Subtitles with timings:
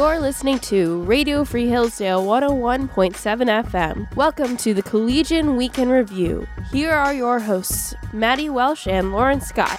[0.00, 2.88] You're listening to Radio Free Hillsdale 101.7
[3.66, 4.16] FM.
[4.16, 6.48] Welcome to the Collegian Week in Review.
[6.72, 9.78] Here are your hosts, Maddy Welsh and Lauren Scott.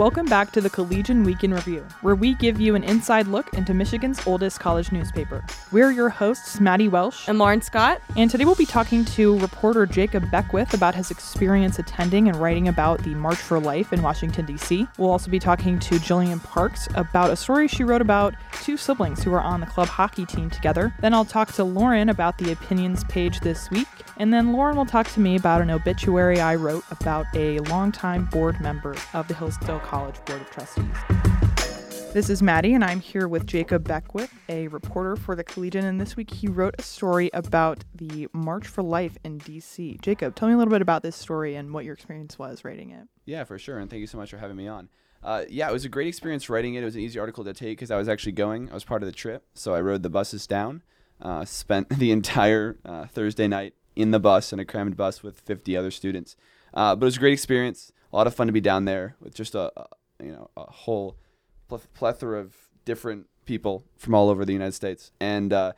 [0.00, 3.52] Welcome back to the Collegian Week in Review, where we give you an inside look
[3.52, 5.44] into Michigan's oldest college newspaper.
[5.72, 9.84] We're your hosts, Maddy Welsh and Lauren Scott, and today we'll be talking to reporter
[9.84, 14.46] Jacob Beckwith about his experience attending and writing about the March for Life in Washington,
[14.46, 14.88] D.C.
[14.96, 19.22] We'll also be talking to Jillian Parks about a story she wrote about two siblings
[19.22, 20.94] who are on the club hockey team together.
[21.00, 24.86] Then I'll talk to Lauren about the opinions page this week, and then Lauren will
[24.86, 29.34] talk to me about an obituary I wrote about a longtime board member of the
[29.34, 30.84] Hillsdale College Board of Trustees.
[32.12, 35.84] This is Maddy, and I'm here with Jacob Beckwith, a reporter for the Collegian.
[35.84, 40.00] And this week he wrote a story about the March for Life in DC.
[40.00, 42.90] Jacob, tell me a little bit about this story and what your experience was writing
[42.90, 43.08] it.
[43.24, 43.80] Yeah, for sure.
[43.80, 44.90] And thank you so much for having me on.
[45.24, 46.82] Uh, yeah, it was a great experience writing it.
[46.82, 48.70] It was an easy article to take because I was actually going.
[48.70, 49.42] I was part of the trip.
[49.54, 50.84] So I rode the buses down,
[51.20, 55.40] uh, spent the entire uh, Thursday night in the bus, in a crammed bus with
[55.40, 56.36] 50 other students.
[56.72, 57.90] Uh, but it was a great experience.
[58.12, 59.86] A lot of fun to be down there with just a, a
[60.22, 61.16] you know a whole
[61.94, 65.72] plethora of different people from all over the United States, and uh,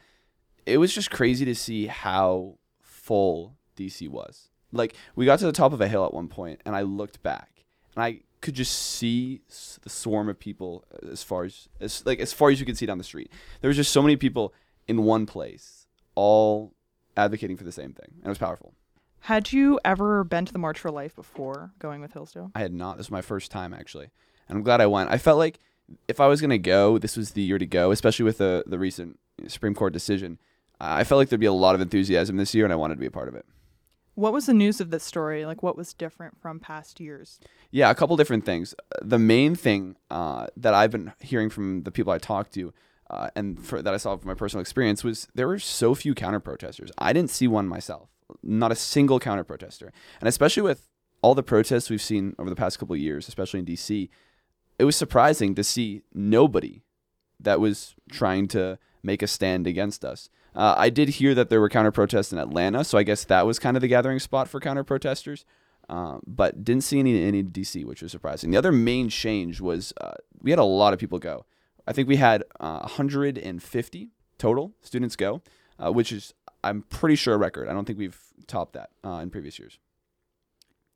[0.66, 4.48] it was just crazy to see how full DC was.
[4.72, 7.22] Like we got to the top of a hill at one point, and I looked
[7.22, 9.40] back, and I could just see
[9.82, 12.86] the swarm of people as far as, as like as far as you could see
[12.86, 13.30] down the street.
[13.60, 14.52] There was just so many people
[14.88, 16.74] in one place, all
[17.16, 18.74] advocating for the same thing, and it was powerful.
[19.22, 22.50] Had you ever been to the March for Life before going with Hillsdale?
[22.54, 22.96] I had not.
[22.96, 24.10] This was my first time actually
[24.52, 25.10] and I'm glad I went.
[25.10, 25.58] I felt like
[26.08, 28.78] if I was gonna go, this was the year to go, especially with the the
[28.78, 30.38] recent Supreme Court decision.
[30.80, 33.00] I felt like there'd be a lot of enthusiasm this year, and I wanted to
[33.00, 33.46] be a part of it.
[34.14, 35.46] What was the news of this story?
[35.46, 37.38] Like, what was different from past years?
[37.70, 38.74] Yeah, a couple different things.
[39.00, 42.74] The main thing uh, that I've been hearing from the people I talked to,
[43.08, 46.14] uh, and for, that I saw from my personal experience, was there were so few
[46.14, 46.90] counter protesters.
[46.98, 48.10] I didn't see one myself,
[48.42, 50.88] not a single counter protester, and especially with
[51.22, 54.10] all the protests we've seen over the past couple years, especially in D.C
[54.78, 56.82] it was surprising to see nobody
[57.38, 60.28] that was trying to make a stand against us.
[60.56, 63.46] Uh, I did hear that there were counter protests in Atlanta, so I guess that
[63.46, 65.44] was kind of the gathering spot for counter protesters.
[65.88, 68.50] Uh, but didn't see any any DC, which was surprising.
[68.50, 71.44] The other main change was uh, we had a lot of people go.
[71.86, 74.06] I think we had 150 uh,
[74.38, 75.42] total students go,
[75.78, 77.68] uh, which is I'm pretty sure a record.
[77.68, 79.78] I don't think we've topped that uh, in previous years.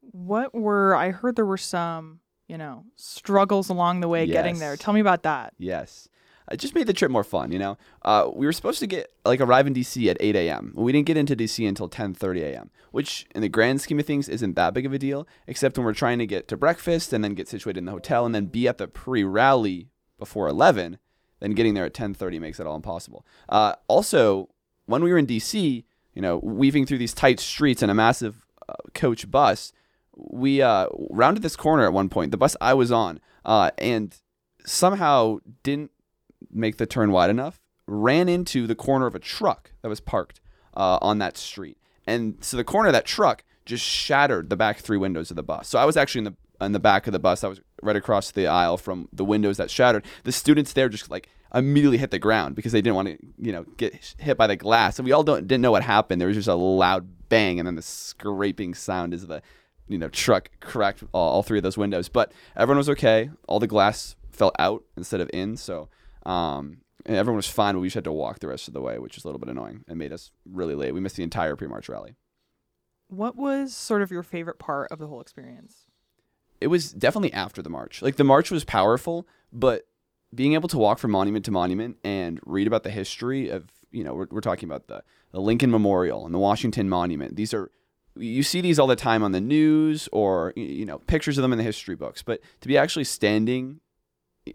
[0.01, 4.33] What were I heard there were some you know, struggles along the way yes.
[4.33, 4.77] getting there.
[4.77, 5.55] Tell me about that.
[5.59, 6.09] Yes.
[6.49, 7.77] It just made the trip more fun, you know.
[8.03, 10.73] Uh, we were supposed to get like arrive in DC at 8 a.m.
[10.77, 14.29] We didn't get into DC until 10:30 a.m., which in the grand scheme of things
[14.29, 17.25] isn't that big of a deal, except when we're trying to get to breakfast and
[17.25, 19.89] then get situated in the hotel and then be at the pre-rally
[20.21, 20.99] before 11.
[21.41, 23.27] Then getting there at 10:30 makes it all impossible.
[23.49, 24.49] Uh, also,
[24.87, 28.47] when we were in DC, you know, weaving through these tight streets in a massive
[28.69, 29.73] uh, coach bus,
[30.17, 34.17] we uh, rounded this corner at one point, the bus I was on, uh, and
[34.65, 35.91] somehow didn't
[36.51, 40.41] make the turn wide enough, ran into the corner of a truck that was parked
[40.77, 41.79] uh, on that street.
[42.07, 45.43] And so the corner of that truck just shattered the back three windows of the
[45.43, 45.69] bus.
[45.69, 47.45] So I was actually in the in the back of the bus.
[47.45, 50.05] I was right across the aisle from the windows that shattered.
[50.25, 53.53] The students there just like immediately hit the ground because they didn't want to, you
[53.53, 54.99] know, get hit by the glass.
[54.99, 56.21] And we all don't didn't know what happened.
[56.21, 59.43] There was just a loud bang and then the scraping sound as the
[59.89, 62.09] you know truck cracked all, all, three of those windows.
[62.09, 63.31] But everyone was okay.
[63.49, 65.57] All the glass fell out instead of in.
[65.57, 65.89] So
[66.25, 67.75] um, everyone was fine.
[67.75, 69.41] But we just had to walk the rest of the way, which was a little
[69.41, 70.93] bit annoying and made us really late.
[70.93, 72.17] We missed the entire pre-march rally.
[73.09, 75.87] What was sort of your favorite part of the whole experience?
[76.61, 78.03] It was definitely after the march.
[78.03, 79.87] Like the march was powerful, but
[80.37, 84.05] being able to walk from monument to monument and read about the history of, you
[84.05, 85.03] know, we're, we're talking about the,
[85.33, 87.35] the Lincoln Memorial and the Washington Monument.
[87.35, 87.71] These are
[88.19, 91.53] you see these all the time on the news or you know pictures of them
[91.53, 93.79] in the history books but to be actually standing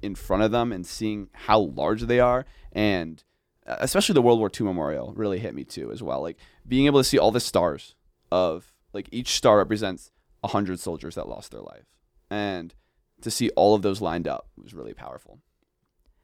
[0.01, 3.23] in front of them and seeing how large they are and
[3.67, 6.21] uh, especially the world war ii memorial really hit me too as well.
[6.21, 6.37] Like
[6.67, 7.95] being able to see all the stars
[8.31, 10.11] of like each star represents
[10.41, 11.85] 100 soldiers that lost their life.
[12.29, 12.73] And
[13.21, 15.39] to see all of those lined up was really powerful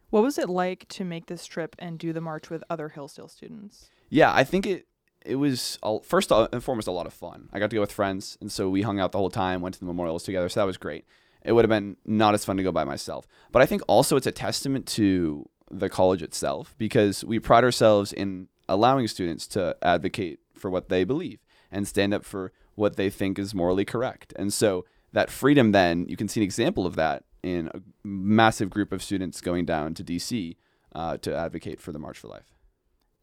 [0.09, 3.27] what was it like to make this trip and do the march with other hillsdale
[3.27, 4.87] students yeah i think it
[5.27, 7.49] it was first and foremost a lot of fun.
[7.51, 9.73] I got to go with friends, and so we hung out the whole time, went
[9.73, 10.47] to the memorials together.
[10.47, 11.05] So that was great.
[11.43, 14.15] It would have been not as fun to go by myself, but I think also
[14.15, 19.75] it's a testament to the college itself because we pride ourselves in allowing students to
[19.81, 21.39] advocate for what they believe
[21.71, 24.33] and stand up for what they think is morally correct.
[24.37, 28.69] And so that freedom, then you can see an example of that in a massive
[28.69, 30.55] group of students going down to DC
[30.95, 32.53] uh, to advocate for the March for Life.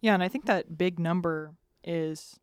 [0.01, 2.39] Yeah, and I think that big number is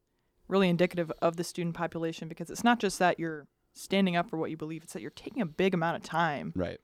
[0.48, 4.38] really indicative of the student population because it's not just that you're standing up for
[4.38, 6.80] what you believe, it's that you're taking a big amount of time Right.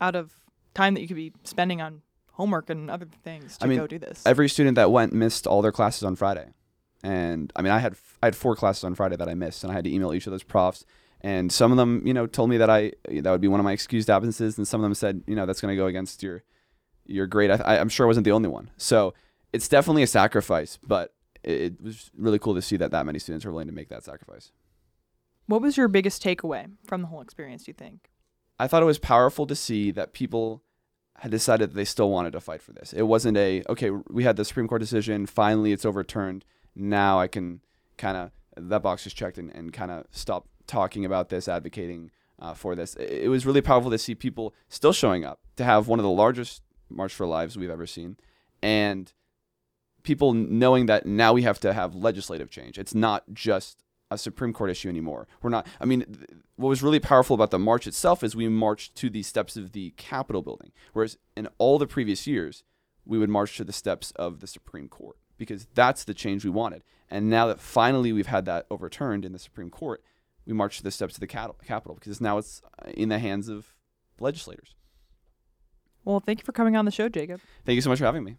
[0.00, 0.32] out of
[0.74, 2.02] time that you could be spending on
[2.32, 4.22] homework and other things to I mean, go do this.
[4.24, 6.48] Every student that went missed all their classes on Friday,
[7.02, 9.70] and I mean, I had I had four classes on Friday that I missed, and
[9.70, 10.84] I had to email each of those profs.
[11.22, 13.64] And some of them, you know, told me that I that would be one of
[13.64, 16.22] my excused absences, and some of them said, you know, that's going to go against
[16.22, 16.42] your
[17.04, 17.50] your grade.
[17.50, 18.70] I, I, I'm sure I wasn't the only one.
[18.76, 19.12] So
[19.52, 23.18] it's definitely a sacrifice, but it, it was really cool to see that that many
[23.18, 24.52] students are willing to make that sacrifice.
[25.46, 28.08] what was your biggest takeaway from the whole experience, do you think?
[28.58, 30.62] I thought it was powerful to see that people
[31.18, 32.92] had decided that they still wanted to fight for this.
[32.92, 36.44] It wasn't a okay, we had the Supreme Court decision, finally it's overturned.
[36.74, 37.60] Now I can
[37.98, 42.10] kind of that box is checked and, and kind of stop talking about this, advocating
[42.38, 42.94] uh, for this.
[42.94, 46.10] It, was really powerful to see people still showing up to have one of the
[46.10, 48.16] largest March for Lives we've ever seen,
[48.62, 49.12] and
[50.02, 52.78] people knowing that now we have to have legislative change.
[52.78, 55.28] It's not just a Supreme Court issue anymore.
[55.42, 55.66] We're not.
[55.80, 59.10] I mean, th- what was really powerful about the march itself is we marched to
[59.10, 62.62] the steps of the Capitol building, whereas in all the previous years,
[63.04, 66.50] we would march to the steps of the Supreme Court because that's the change we
[66.50, 66.82] wanted.
[67.10, 70.02] And now that finally we've had that overturned in the Supreme Court,
[70.50, 73.18] we march to the steps of the Cap- Capitol because now it's uh, in the
[73.18, 73.74] hands of
[74.18, 74.74] legislators.
[76.04, 77.40] Well, thank you for coming on the show, Jacob.
[77.64, 78.36] Thank you so much for having me.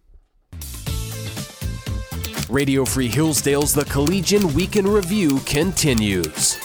[2.49, 6.59] Radio Free Hillsdale's The Collegian Week in Review continues.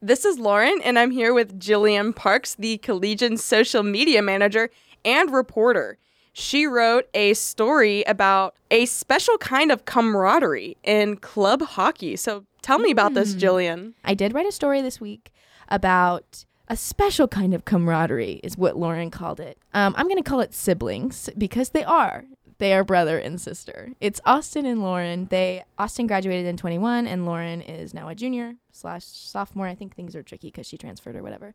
[0.00, 4.70] This is Lauren, and I'm here with Jillian Parks, the Collegian social media manager
[5.04, 5.98] and reporter.
[6.32, 12.16] She wrote a story about a special kind of camaraderie in club hockey.
[12.16, 13.94] So tell me about this, Jillian.
[14.04, 15.32] I did write a story this week
[15.68, 19.58] about a special kind of camaraderie, is what Lauren called it.
[19.74, 22.24] Um, I'm going to call it siblings because they are.
[22.58, 23.90] They are brother and sister.
[24.00, 25.26] It's Austin and Lauren.
[25.26, 29.66] They Austin graduated in 21, and Lauren is now a junior slash sophomore.
[29.66, 31.54] I think things are tricky because she transferred or whatever.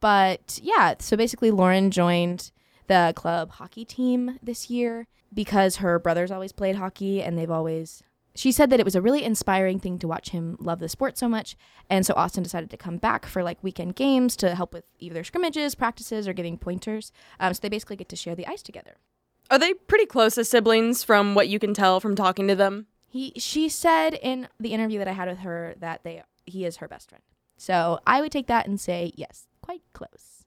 [0.00, 2.50] But yeah, so basically, Lauren joined
[2.88, 8.02] the club hockey team this year because her brothers always played hockey and they've always
[8.34, 11.18] she said that it was a really inspiring thing to watch him love the sport
[11.18, 11.56] so much.
[11.88, 15.24] And so austin decided to come back for like weekend games to help with either
[15.24, 17.12] scrimmages practices or giving pointers.
[17.38, 18.96] Um, so they basically get to share the ice together.
[19.50, 22.86] Are they pretty close as siblings from what you can tell from talking to them?
[23.10, 26.78] he she said in the interview that i had with her that they he is
[26.78, 27.22] her best friend.
[27.56, 30.39] So i would take that and say yes quite close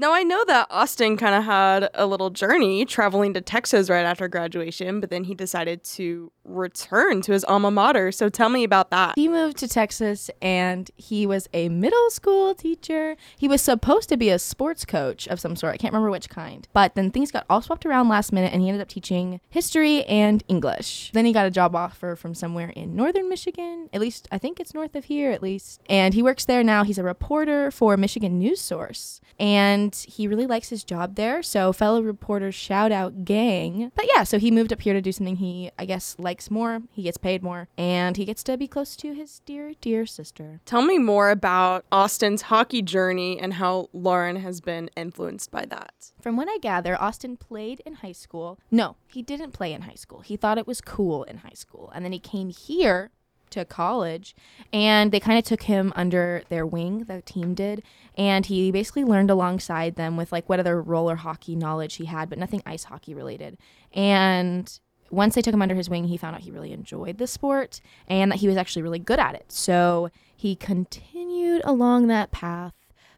[0.00, 4.04] Now, I know that Austin kind of had a little journey traveling to Texas right
[4.04, 8.12] after graduation, but then he decided to return to his alma mater.
[8.12, 9.14] So tell me about that.
[9.16, 13.16] He moved to Texas and he was a middle school teacher.
[13.36, 15.74] He was supposed to be a sports coach of some sort.
[15.74, 16.68] I can't remember which kind.
[16.72, 20.04] But then things got all swapped around last minute and he ended up teaching history
[20.04, 21.10] and English.
[21.12, 23.88] Then he got a job offer from somewhere in northern Michigan.
[23.92, 25.82] At least, I think it's north of here, at least.
[25.90, 26.84] And he works there now.
[26.84, 29.20] He's a reporter for Michigan News Source.
[29.40, 31.42] And he really likes his job there.
[31.42, 33.92] So, fellow reporters, shout out gang.
[33.94, 36.82] But yeah, so he moved up here to do something he, I guess, likes more.
[36.92, 37.68] He gets paid more.
[37.76, 40.60] And he gets to be close to his dear, dear sister.
[40.64, 46.12] Tell me more about Austin's hockey journey and how Lauren has been influenced by that.
[46.20, 48.58] From what I gather, Austin played in high school.
[48.70, 50.20] No, he didn't play in high school.
[50.20, 51.90] He thought it was cool in high school.
[51.94, 53.10] And then he came here
[53.50, 54.34] to college
[54.72, 57.82] and they kind of took him under their wing, the team did.
[58.16, 62.28] And he basically learned alongside them with like what other roller hockey knowledge he had,
[62.28, 63.58] but nothing ice hockey related.
[63.92, 64.78] And
[65.10, 67.80] once they took him under his wing, he found out he really enjoyed the sport
[68.06, 69.50] and that he was actually really good at it.
[69.50, 72.74] So he continued along that path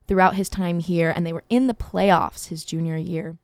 [0.07, 3.37] throughout his time here, and they were in the playoffs his junior year.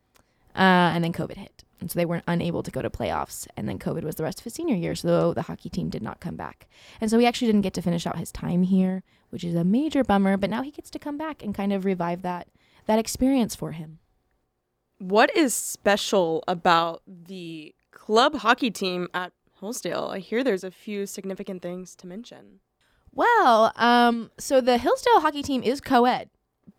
[0.54, 1.62] Uh, and then COVID hit.
[1.80, 3.46] And so they weren't unable to go to playoffs.
[3.56, 4.94] And then COVID was the rest of his senior year.
[4.94, 6.66] So the hockey team did not come back.
[7.00, 9.64] And so he actually didn't get to finish out his time here, which is a
[9.64, 10.36] major bummer.
[10.36, 12.48] But now he gets to come back and kind of revive that
[12.86, 13.98] that experience for him.
[14.98, 20.10] What is special about the club hockey team at Hillsdale?
[20.12, 22.60] I hear there's a few significant things to mention.
[23.12, 26.30] Well, um, so the Hillsdale hockey team is co-ed,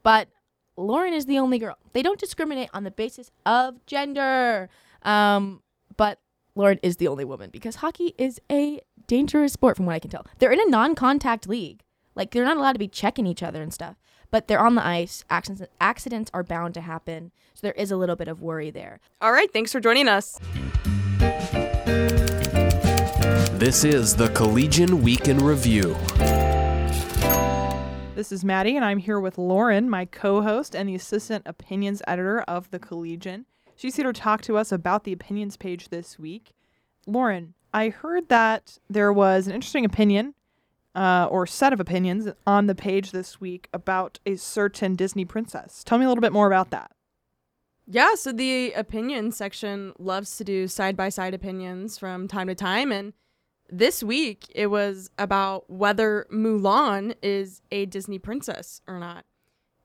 [0.04, 0.30] but
[0.78, 1.78] Lauren is the only girl.
[1.94, 4.70] They don't discriminate on the basis of gender.
[5.04, 5.62] Um,
[5.96, 6.20] but
[6.56, 10.10] Lauren is the only woman because hockey is a dangerous sport from what I can
[10.12, 10.26] tell.
[10.40, 11.84] They're in a non-contact league.
[12.16, 13.96] Like they're not allowed to be checking each other and stuff.
[14.30, 15.24] But they're on the ice.
[15.30, 17.32] Accidents accidents are bound to happen.
[17.54, 19.00] So there is a little bit of worry there.
[19.22, 20.38] All right, thanks for joining us.
[23.58, 25.96] This is the Collegian Week in Review.
[28.16, 32.02] This is Maddy, and I'm here with Lauren, my co host and the assistant opinions
[32.08, 33.46] editor of The Collegian.
[33.78, 36.52] She's here to talk to us about the opinions page this week.
[37.06, 40.34] Lauren, I heard that there was an interesting opinion
[40.96, 45.84] uh, or set of opinions on the page this week about a certain Disney princess.
[45.84, 46.92] Tell me a little bit more about that.
[47.86, 52.56] Yeah, so the opinion section loves to do side by side opinions from time to
[52.56, 52.92] time.
[52.92, 53.14] And
[53.70, 59.24] this week it was about whether Mulan is a Disney princess or not.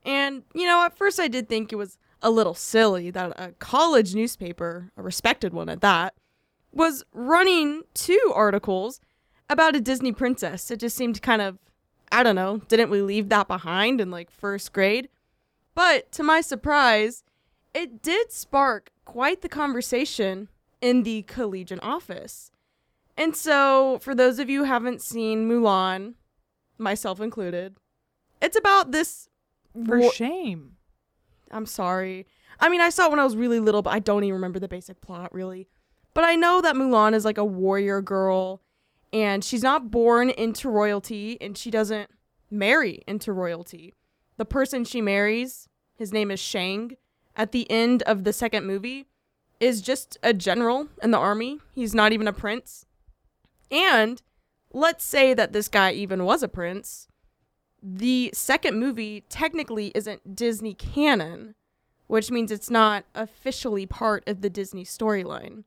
[0.02, 3.52] And, you know, at first I did think it was a little silly that a
[3.58, 6.14] college newspaper, a respected one at that,
[6.72, 9.00] was running two articles
[9.50, 10.70] about a Disney princess.
[10.70, 11.58] It just seemed kind of,
[12.10, 15.08] I don't know, didn't we leave that behind in like first grade?
[15.74, 17.24] But to my surprise,
[17.74, 20.48] it did spark quite the conversation
[20.80, 22.50] in the collegian office.
[23.16, 26.14] And so, for those of you who haven't seen Mulan,
[26.78, 27.76] myself included,
[28.40, 29.28] it's about this.
[29.86, 30.76] For shame.
[31.52, 32.26] I'm sorry.
[32.60, 34.58] I mean, I saw it when I was really little, but I don't even remember
[34.58, 35.68] the basic plot really.
[36.14, 38.62] But I know that Mulan is like a warrior girl,
[39.12, 42.10] and she's not born into royalty, and she doesn't
[42.50, 43.94] marry into royalty.
[44.36, 46.96] The person she marries, his name is Shang,
[47.34, 49.06] at the end of the second movie,
[49.60, 51.60] is just a general in the army.
[51.74, 52.84] He's not even a prince.
[53.70, 54.20] And
[54.72, 57.08] let's say that this guy even was a prince.
[57.82, 61.56] The second movie technically isn't Disney canon,
[62.06, 65.64] which means it's not officially part of the Disney storyline.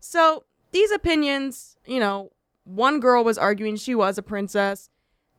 [0.00, 2.30] So, these opinions, you know,
[2.64, 4.88] one girl was arguing she was a princess,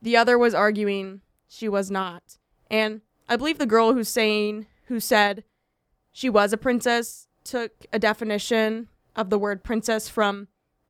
[0.01, 2.38] the other was arguing she was not.
[2.70, 5.43] And I believe the girl who's saying, who said
[6.12, 10.48] she was a princess, took a definition of the word princess from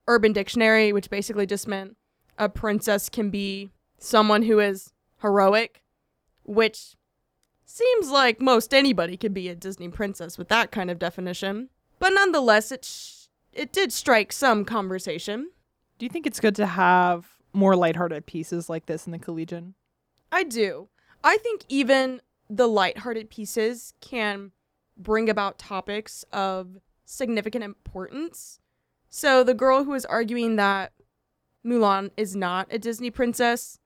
[0.07, 1.95] Urban Dictionary, which basically just meant
[2.37, 4.92] a princess can be someone who is
[5.23, 5.81] heroic,
[6.43, 6.95] which
[7.65, 11.69] seems like most anybody could be a Disney princess with that kind of definition.
[11.97, 15.49] But nonetheless, it sh- it did strike some conversation.
[15.97, 19.73] Do you think it's good to have more lighthearted pieces like this in the Collegian?
[20.31, 20.89] I do.
[21.23, 24.51] I think even the lighthearted pieces can
[24.97, 28.59] bring about topics of significant importance.
[29.09, 30.91] So the girl who was arguing that
[31.65, 33.79] Mulan is not a Disney princess,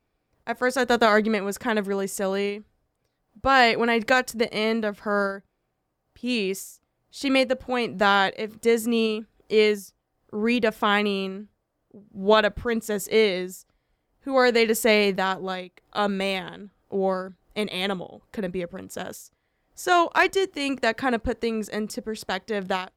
[0.48, 2.64] at first I thought the argument was kind of really silly.
[3.40, 5.44] But when I got to the end of her
[6.16, 6.80] piece,
[7.12, 9.94] she made the point that if Disney is
[10.34, 11.48] redefining
[12.12, 13.66] what a princess is,
[14.22, 18.68] who are they to say that like a man or an animal couldn't be a
[18.68, 19.32] princess?
[19.76, 22.94] So I did think that kind of put things into perspective that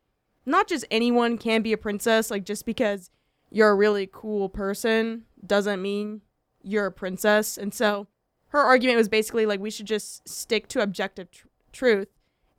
[0.47, 3.11] not just anyone can be a princess, like just because
[3.51, 6.23] you're a really cool person doesn't mean
[6.63, 7.57] you're a princess.
[7.59, 8.07] And so
[8.49, 12.09] her argument was basically like we should just stick to objective tr- truth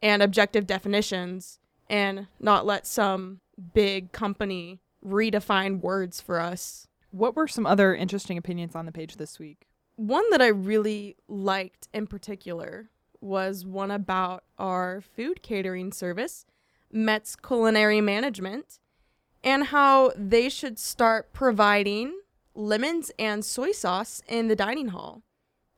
[0.02, 3.42] and objective definitions and not let some
[3.74, 6.88] big company redefine words for us.
[7.12, 9.68] What were some other interesting opinions on the page this week?
[9.98, 12.90] One that I really liked in particular
[13.20, 16.46] was one about our food catering service,
[16.92, 18.80] Metz Culinary Management,
[19.44, 22.21] and how they should start providing
[22.56, 25.24] lemons and soy sauce in the dining hall.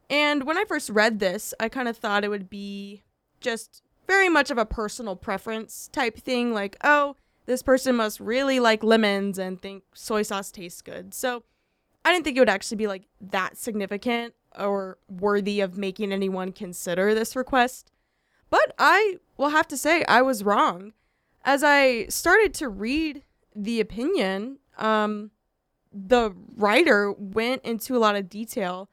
[0.10, 3.04] And when I first read this, I kind of thought it would be
[3.40, 7.16] just very much of a personal preference type thing like, oh,
[7.46, 11.14] this person must really like lemons and think soy sauce tastes good.
[11.14, 11.44] So
[12.06, 16.52] I didn't think it would actually be like that significant or worthy of making anyone
[16.52, 17.92] consider this request.
[18.50, 20.94] But I will have to say I was wrong.
[21.44, 23.24] As I started to read
[23.56, 25.32] the opinion, um,
[25.94, 28.90] the writer went into a lot of detail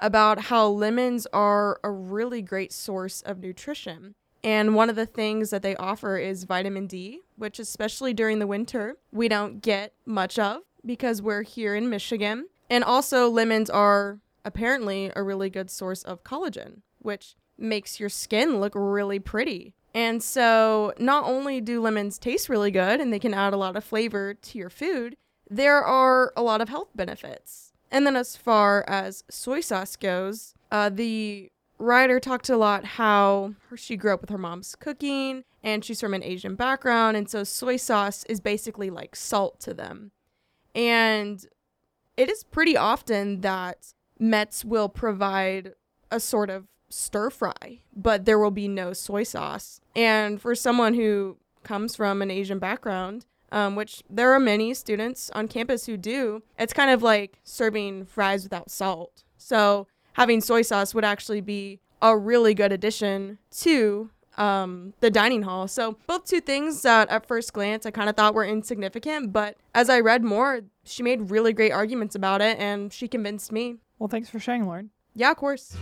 [0.00, 4.14] about how lemons are a really great source of nutrition.
[4.44, 8.46] And one of the things that they offer is vitamin D, which, especially during the
[8.46, 12.46] winter, we don't get much of because we're here in Michigan.
[12.70, 18.60] And also, lemons are apparently a really good source of collagen, which makes your skin
[18.60, 19.74] look really pretty.
[19.94, 23.76] And so, not only do lemons taste really good and they can add a lot
[23.76, 25.16] of flavor to your food,
[25.50, 27.72] there are a lot of health benefits.
[27.90, 33.54] And then, as far as soy sauce goes, uh, the writer talked a lot how
[33.76, 37.16] she grew up with her mom's cooking and she's from an Asian background.
[37.16, 40.12] And so, soy sauce is basically like salt to them.
[40.74, 41.44] And
[42.16, 45.72] it is pretty often that Metz will provide
[46.10, 49.80] a sort of stir fry, but there will be no soy sauce.
[49.94, 55.30] And for someone who comes from an Asian background, um, which there are many students
[55.34, 59.24] on campus who do, it's kind of like serving fries without salt.
[59.36, 65.42] So having soy sauce would actually be a really good addition to um, the dining
[65.42, 65.66] hall.
[65.68, 69.56] So, both two things that at first glance I kind of thought were insignificant, but
[69.74, 73.76] as I read more, she made really great arguments about it and she convinced me.
[73.98, 74.90] Well, thanks for sharing, Lauren.
[75.14, 75.76] Yeah, of course.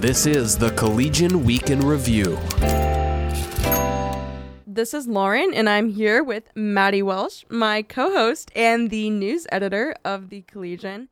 [0.00, 2.38] This is the Collegian Week in Review.
[4.78, 9.44] This is Lauren, and I'm here with Maddy Welsh, my co host and the news
[9.50, 11.08] editor of the Collegian.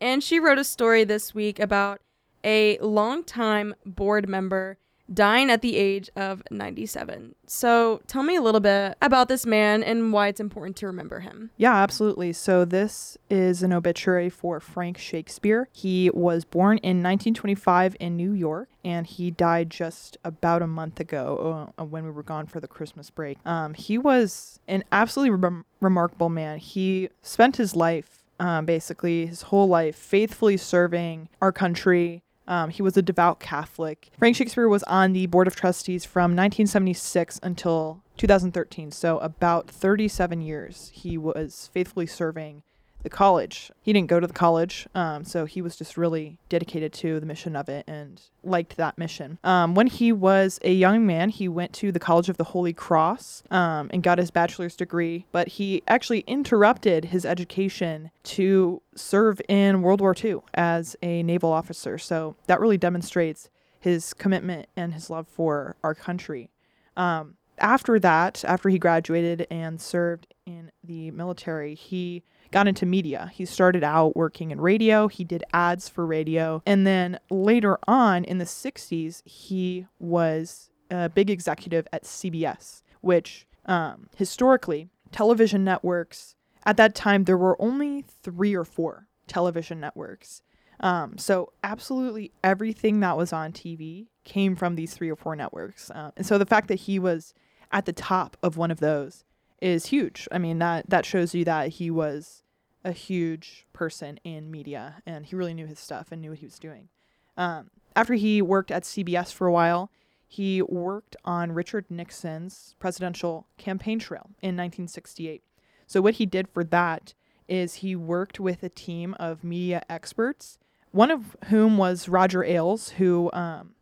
[0.00, 2.00] And she wrote a story this week about
[2.42, 4.78] a longtime board member
[5.12, 7.34] dying at the age of 97.
[7.46, 11.20] So tell me a little bit about this man and why it's important to remember
[11.20, 11.50] him.
[11.56, 12.32] Yeah, absolutely.
[12.32, 15.68] So uh, this is an obituary for Frank Shakespeare.
[15.72, 20.98] He was born in 1925 in New York, and he died just about a month
[21.00, 23.38] ago uh, when we were gone for the Christmas break.
[23.44, 26.58] Um, he was an absolutely rem- remarkable man.
[26.58, 32.22] He spent his life, um, basically his whole life, faithfully serving our country.
[32.46, 34.10] Um, he was a devout Catholic.
[34.18, 40.40] Frank Shakespeare was on the Board of Trustees from 1976 until 2013, so about 37
[40.40, 42.62] years he was faithfully serving
[43.04, 43.70] the college.
[43.82, 47.26] He didn't go to the college, um, so he was just really dedicated to the
[47.26, 49.38] mission of it and liked that mission.
[49.44, 52.72] Um, when he was a young man, he went to the College of the Holy
[52.72, 59.40] Cross um, and got his bachelor's degree, but he actually interrupted his education to serve
[59.48, 61.98] in World War II as a naval officer.
[61.98, 66.48] So that really demonstrates his commitment and his love for our country.
[66.96, 72.22] Um, after that, after he graduated and served in the military, he
[72.54, 73.32] got into media.
[73.34, 78.22] He started out working in radio, he did ads for radio, and then later on
[78.24, 86.36] in the 60s, he was a big executive at CBS, which um, historically, television networks,
[86.64, 90.40] at that time, there were only three or four television networks.
[90.78, 95.90] Um, so, absolutely everything that was on TV came from these three or four networks.
[95.90, 97.34] Uh, and so, the fact that he was
[97.72, 99.24] at the top of one of those
[99.60, 100.28] is huge.
[100.30, 102.43] I mean, that, that shows you that he was
[102.84, 106.46] a huge person in media and he really knew his stuff and knew what he
[106.46, 106.88] was doing.
[107.36, 109.90] Um, after he worked at CBS for a while,
[110.26, 115.42] he worked on Richard Nixon's presidential campaign trail in 1968.
[115.86, 117.14] So, what he did for that
[117.48, 120.58] is he worked with a team of media experts,
[120.90, 123.74] one of whom was Roger Ailes, who um,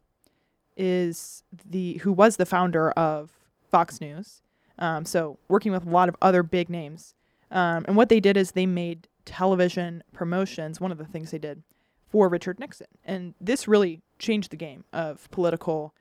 [0.77, 3.31] is the who was the founder of
[3.71, 4.43] Fox News.
[4.79, 7.15] Um, so, working with a lot of other big names.
[7.53, 11.39] Um, and what they did is they made television promotions, one of the things they
[11.39, 11.63] did
[12.09, 12.89] for Richard Nixon.
[13.05, 15.95] And this really changed the game of political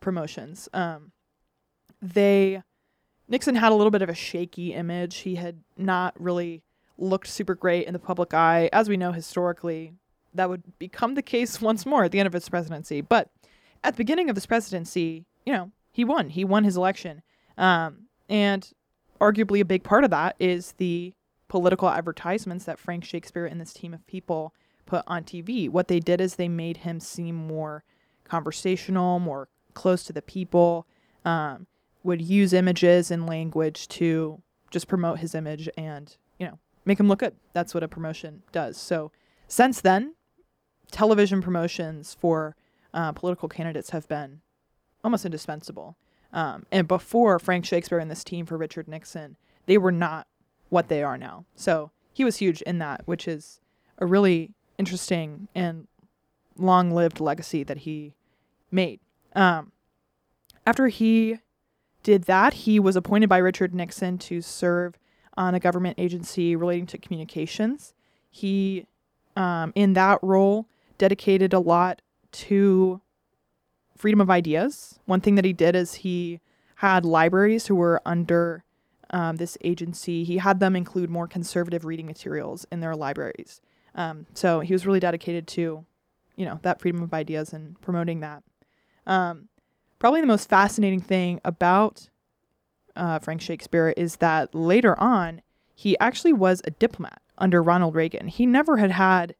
[0.00, 0.68] promotions.
[0.72, 1.12] Um,
[2.00, 2.62] they,
[3.28, 5.18] Nixon had a little bit of a shaky image.
[5.18, 6.62] He had not really
[6.98, 8.68] looked super great in the public eye.
[8.72, 9.94] As we know historically,
[10.34, 13.00] that would become the case once more at the end of his presidency.
[13.00, 13.30] But
[13.82, 16.28] at the beginning of his presidency, you know, he won.
[16.28, 17.22] He won his election.
[17.58, 18.70] Um, and
[19.20, 21.14] arguably a big part of that is the
[21.48, 24.54] political advertisements that Frank Shakespeare and this team of people
[24.86, 25.68] put on TV.
[25.68, 27.84] What they did is they made him seem more
[28.24, 30.86] conversational, more close to the people,
[31.24, 31.66] um,
[32.02, 37.08] would use images and language to just promote his image and, you know, make him
[37.08, 37.34] look good.
[37.52, 38.76] That's what a promotion does.
[38.76, 39.12] So
[39.48, 40.14] since then,
[40.90, 42.56] television promotions for
[42.94, 44.40] uh, political candidates have been
[45.04, 45.96] almost indispensable.
[46.32, 50.26] Um, and before Frank Shakespeare and this team for Richard Nixon, they were not
[50.68, 51.44] what they are now.
[51.56, 53.60] So he was huge in that, which is
[53.98, 55.86] a really interesting and
[56.56, 58.14] long lived legacy that he
[58.70, 59.00] made.
[59.34, 59.72] Um,
[60.66, 61.38] after he
[62.02, 64.98] did that, he was appointed by Richard Nixon to serve
[65.36, 67.94] on a government agency relating to communications.
[68.30, 68.86] He,
[69.36, 70.66] um, in that role,
[70.98, 73.00] dedicated a lot to
[74.00, 74.98] freedom of ideas.
[75.04, 76.40] One thing that he did is he
[76.76, 78.64] had libraries who were under
[79.10, 80.24] um, this agency.
[80.24, 83.60] He had them include more conservative reading materials in their libraries.
[83.94, 85.84] Um, so he was really dedicated to,
[86.36, 88.42] you know, that freedom of ideas and promoting that.
[89.06, 89.48] Um,
[89.98, 92.08] probably the most fascinating thing about
[92.96, 95.42] uh, Frank Shakespeare is that later on,
[95.74, 98.28] he actually was a diplomat under Ronald Reagan.
[98.28, 99.34] He never had had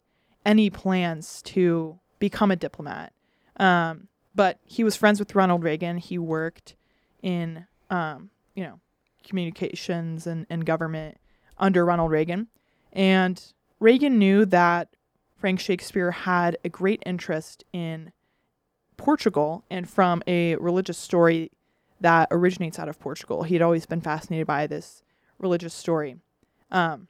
[0.45, 3.15] any plans to become a diplomat.
[3.59, 5.99] Um, but he was friends with Ronald Reagan.
[5.99, 6.77] He worked
[7.23, 8.81] in, um, you know,
[9.27, 11.19] communications and, and government
[11.59, 12.49] under Ronald Reagan.
[12.93, 13.43] And
[13.79, 14.89] Reagan knew that
[15.37, 18.13] Frank Shakespeare had a great interest in
[18.97, 21.51] Portugal and from a religious story
[22.01, 23.45] that originates out of Portugal.
[23.45, 25.03] He had always been fascinated by this
[25.39, 26.17] religious story.
[26.71, 27.09] Um,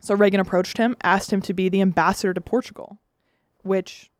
[0.00, 2.98] So Reagan approached him, asked him to be the ambassador to Portugal,
[3.62, 4.10] which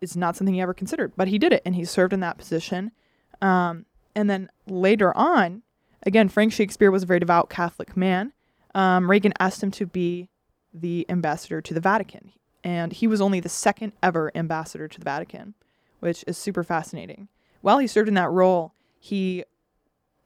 [0.00, 2.38] is not something he ever considered, but he did it and he served in that
[2.38, 2.92] position.
[3.40, 5.62] Um, and then later on,
[6.02, 8.32] again, Frank Shakespeare was a very devout Catholic man.
[8.74, 10.28] Um, Reagan asked him to be
[10.72, 12.32] the ambassador to the Vatican,
[12.62, 15.54] and he was only the second ever ambassador to the Vatican,
[15.98, 17.28] which is super fascinating.
[17.60, 19.44] While he served in that role, he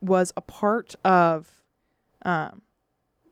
[0.00, 1.62] was a part of
[2.22, 2.62] um,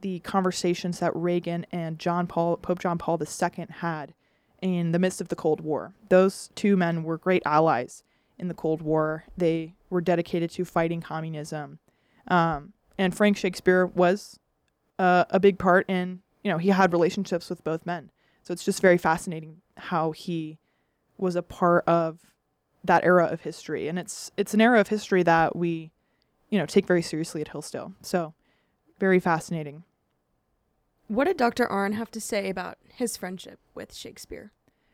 [0.01, 4.15] the conversations that Reagan and John Paul, Pope John Paul II had
[4.63, 5.93] in the midst of the Cold War.
[6.09, 8.05] Those two men were great allies
[8.39, 9.25] in the Cold War.
[9.37, 11.81] They were dedicated to fighting communism.
[12.29, 14.39] Um, and Frank Shakespeare was
[14.99, 18.11] uh, a big part in, you know, he had relationships with both men.
[18.43, 20.59] So it's just very fascinating how he
[21.19, 22.21] was a part of
[22.85, 23.89] that era of history.
[23.89, 25.93] And it's it's an era of history that we,
[26.51, 27.95] you know, take very seriously at Hillsdale.
[28.03, 28.35] So
[28.99, 29.85] very fascinating.
[31.13, 31.67] What did Dr.
[31.67, 34.51] Arnn have to say about his friendship with Shakespeare?